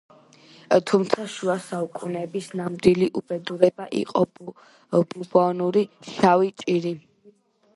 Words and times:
თუმცა 0.91 1.25
შუა 1.33 1.55
საუკუნეების 1.65 2.47
ნამდვილი 2.61 3.09
უბედურება 3.21 3.87
იყო 3.99 4.25
ბუბონური 5.13 5.85
შავი 6.09 6.51
ჭირი. 6.65 6.97